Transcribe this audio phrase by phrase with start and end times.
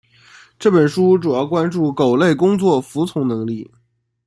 [0.57, 3.69] 这本书主要关注狗类工作服从能力。